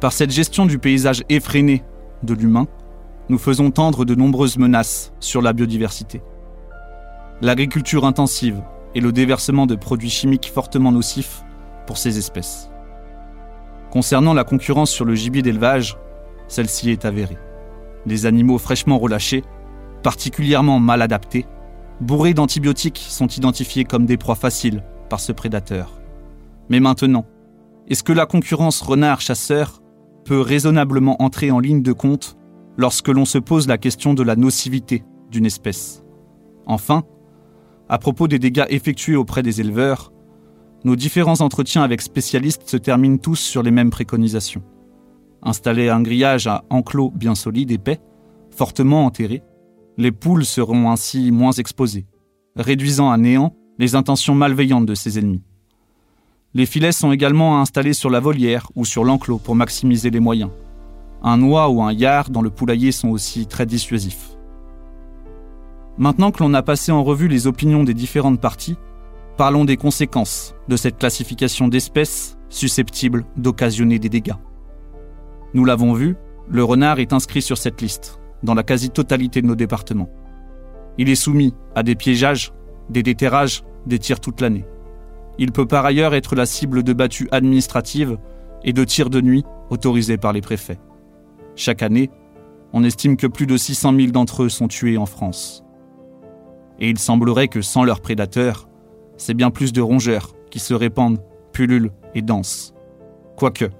Par 0.00 0.12
cette 0.12 0.32
gestion 0.32 0.66
du 0.66 0.78
paysage 0.78 1.24
effréné 1.28 1.84
de 2.24 2.34
l'humain, 2.34 2.66
nous 3.28 3.38
faisons 3.38 3.70
tendre 3.70 4.04
de 4.04 4.14
nombreuses 4.14 4.58
menaces 4.58 5.12
sur 5.20 5.40
la 5.40 5.52
biodiversité. 5.52 6.20
L'agriculture 7.40 8.04
intensive 8.04 8.62
et 8.96 9.00
le 9.00 9.12
déversement 9.12 9.66
de 9.66 9.76
produits 9.76 10.10
chimiques 10.10 10.50
fortement 10.52 10.90
nocifs 10.90 11.44
pour 11.86 11.96
ces 11.96 12.18
espèces. 12.18 12.70
Concernant 13.90 14.34
la 14.34 14.42
concurrence 14.44 14.90
sur 14.90 15.04
le 15.04 15.14
gibier 15.14 15.42
d'élevage, 15.42 15.96
celle-ci 16.48 16.90
est 16.90 17.04
avérée. 17.04 17.38
Les 18.06 18.26
animaux 18.26 18.58
fraîchement 18.58 18.98
relâchés, 18.98 19.44
particulièrement 20.02 20.80
mal 20.80 21.00
adaptés, 21.00 21.46
bourrés 22.00 22.34
d'antibiotiques, 22.34 23.06
sont 23.08 23.28
identifiés 23.28 23.84
comme 23.84 24.04
des 24.04 24.16
proies 24.16 24.34
faciles 24.34 24.82
par 25.08 25.20
ce 25.20 25.30
prédateur. 25.30 26.00
Mais 26.68 26.80
maintenant, 26.80 27.24
est-ce 27.88 28.02
que 28.02 28.12
la 28.12 28.26
concurrence 28.26 28.82
renard-chasseur 28.82 29.80
peut 30.24 30.40
raisonnablement 30.40 31.22
entrer 31.22 31.50
en 31.50 31.60
ligne 31.60 31.82
de 31.82 31.92
compte 31.92 32.36
lorsque 32.76 33.08
l'on 33.08 33.24
se 33.24 33.38
pose 33.38 33.68
la 33.68 33.78
question 33.78 34.12
de 34.12 34.22
la 34.22 34.36
nocivité 34.36 35.04
d'une 35.30 35.46
espèce? 35.46 36.02
Enfin, 36.66 37.04
à 37.88 37.98
propos 37.98 38.28
des 38.28 38.38
dégâts 38.38 38.66
effectués 38.68 39.16
auprès 39.16 39.42
des 39.42 39.60
éleveurs, 39.60 40.12
nos 40.84 40.96
différents 40.96 41.40
entretiens 41.40 41.82
avec 41.82 42.02
spécialistes 42.02 42.68
se 42.68 42.76
terminent 42.76 43.18
tous 43.18 43.36
sur 43.36 43.62
les 43.62 43.70
mêmes 43.70 43.90
préconisations. 43.90 44.62
Installer 45.42 45.88
un 45.88 46.02
grillage 46.02 46.46
à 46.46 46.64
enclos 46.70 47.10
bien 47.10 47.34
solide, 47.34 47.70
épais, 47.70 48.00
fortement 48.50 49.06
enterré, 49.06 49.42
les 49.96 50.12
poules 50.12 50.44
seront 50.44 50.90
ainsi 50.90 51.32
moins 51.32 51.52
exposées, 51.52 52.06
réduisant 52.56 53.10
à 53.10 53.16
néant 53.16 53.54
les 53.78 53.94
intentions 53.94 54.34
malveillantes 54.34 54.86
de 54.86 54.94
ses 54.94 55.18
ennemis. 55.18 55.42
Les 56.54 56.66
filets 56.66 56.92
sont 56.92 57.12
également 57.12 57.60
installés 57.60 57.92
sur 57.92 58.10
la 58.10 58.20
volière 58.20 58.70
ou 58.74 58.84
sur 58.84 59.04
l'enclos 59.04 59.38
pour 59.38 59.54
maximiser 59.54 60.10
les 60.10 60.20
moyens. 60.20 60.50
Un 61.22 61.36
noix 61.36 61.68
ou 61.68 61.82
un 61.82 61.92
yard 61.92 62.30
dans 62.30 62.42
le 62.42 62.50
poulailler 62.50 62.92
sont 62.92 63.08
aussi 63.08 63.46
très 63.46 63.66
dissuasifs. 63.66 64.27
Maintenant 65.98 66.30
que 66.30 66.44
l'on 66.44 66.54
a 66.54 66.62
passé 66.62 66.92
en 66.92 67.02
revue 67.02 67.26
les 67.26 67.48
opinions 67.48 67.82
des 67.82 67.92
différentes 67.92 68.40
parties, 68.40 68.76
parlons 69.36 69.64
des 69.64 69.76
conséquences 69.76 70.54
de 70.68 70.76
cette 70.76 70.96
classification 70.96 71.66
d'espèces 71.66 72.38
susceptibles 72.48 73.24
d'occasionner 73.36 73.98
des 73.98 74.08
dégâts. 74.08 74.36
Nous 75.54 75.64
l'avons 75.64 75.94
vu, 75.94 76.14
le 76.48 76.62
renard 76.62 77.00
est 77.00 77.12
inscrit 77.12 77.42
sur 77.42 77.58
cette 77.58 77.82
liste, 77.82 78.20
dans 78.44 78.54
la 78.54 78.62
quasi-totalité 78.62 79.42
de 79.42 79.48
nos 79.48 79.56
départements. 79.56 80.08
Il 80.98 81.08
est 81.08 81.16
soumis 81.16 81.52
à 81.74 81.82
des 81.82 81.96
piégeages, 81.96 82.52
des 82.90 83.02
déterrages, 83.02 83.64
des 83.84 83.98
tirs 83.98 84.20
toute 84.20 84.40
l'année. 84.40 84.66
Il 85.36 85.50
peut 85.50 85.66
par 85.66 85.84
ailleurs 85.84 86.14
être 86.14 86.36
la 86.36 86.46
cible 86.46 86.84
de 86.84 86.92
battues 86.92 87.28
administratives 87.32 88.18
et 88.62 88.72
de 88.72 88.84
tirs 88.84 89.10
de 89.10 89.20
nuit 89.20 89.44
autorisés 89.68 90.16
par 90.16 90.32
les 90.32 90.42
préfets. 90.42 90.78
Chaque 91.56 91.82
année, 91.82 92.08
on 92.72 92.84
estime 92.84 93.16
que 93.16 93.26
plus 93.26 93.46
de 93.46 93.56
600 93.56 93.96
000 93.96 94.10
d'entre 94.12 94.44
eux 94.44 94.48
sont 94.48 94.68
tués 94.68 94.96
en 94.96 95.06
France 95.06 95.64
et 96.78 96.88
il 96.88 96.98
semblerait 96.98 97.48
que 97.48 97.62
sans 97.62 97.84
leurs 97.84 98.00
prédateurs, 98.00 98.68
c'est 99.16 99.34
bien 99.34 99.50
plus 99.50 99.72
de 99.72 99.80
rongeurs 99.80 100.34
qui 100.50 100.58
se 100.58 100.74
répandent, 100.74 101.22
pullulent 101.52 101.92
et 102.14 102.22
dansent. 102.22 102.72
Quoique, 103.36 103.70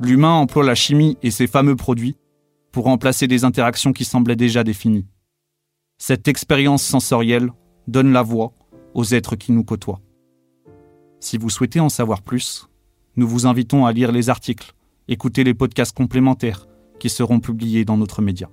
l'humain 0.00 0.32
emploie 0.32 0.64
la 0.64 0.74
chimie 0.74 1.16
et 1.22 1.30
ses 1.30 1.46
fameux 1.46 1.76
produits 1.76 2.16
pour 2.72 2.84
remplacer 2.84 3.28
des 3.28 3.44
interactions 3.44 3.92
qui 3.92 4.04
semblaient 4.04 4.36
déjà 4.36 4.64
définies. 4.64 5.06
Cette 5.98 6.26
expérience 6.26 6.82
sensorielle 6.82 7.50
donne 7.86 8.12
la 8.12 8.22
voix 8.22 8.52
aux 8.94 9.04
êtres 9.04 9.36
qui 9.36 9.52
nous 9.52 9.64
côtoient. 9.64 10.00
Si 11.20 11.38
vous 11.38 11.50
souhaitez 11.50 11.80
en 11.80 11.88
savoir 11.88 12.22
plus, 12.22 12.68
nous 13.16 13.28
vous 13.28 13.46
invitons 13.46 13.86
à 13.86 13.92
lire 13.92 14.10
les 14.10 14.28
articles, 14.28 14.74
écouter 15.06 15.44
les 15.44 15.54
podcasts 15.54 15.96
complémentaires 15.96 16.66
qui 16.98 17.08
seront 17.08 17.40
publiés 17.40 17.84
dans 17.84 17.96
notre 17.96 18.22
média. 18.22 18.50